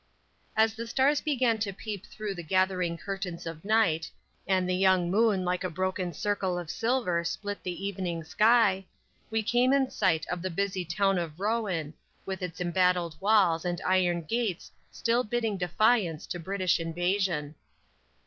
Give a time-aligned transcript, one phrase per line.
[0.57, 4.09] _As the stars began to peep through the gathering curtains of night,
[4.47, 8.85] and the young moon like a broken circle of silver split the evening sky,
[9.29, 11.93] we came in sight of the busy town of Rouen,
[12.25, 17.53] with its embattled walls and iron gates still bidding defiance to British invasion.